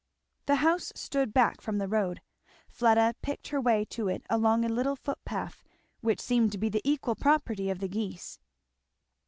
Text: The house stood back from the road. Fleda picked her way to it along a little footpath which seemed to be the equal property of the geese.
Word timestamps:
The 0.47 0.55
house 0.55 0.91
stood 0.95 1.31
back 1.31 1.61
from 1.61 1.77
the 1.77 1.87
road. 1.87 2.21
Fleda 2.71 3.13
picked 3.21 3.49
her 3.49 3.61
way 3.61 3.85
to 3.91 4.07
it 4.07 4.23
along 4.31 4.65
a 4.65 4.67
little 4.67 4.95
footpath 4.95 5.63
which 5.99 6.19
seemed 6.19 6.51
to 6.53 6.57
be 6.57 6.69
the 6.69 6.81
equal 6.83 7.13
property 7.15 7.69
of 7.69 7.77
the 7.77 7.87
geese. 7.87 8.39